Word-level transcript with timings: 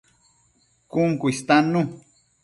Cun 0.91 1.09
cu 1.19 1.25
istannu 1.33 1.81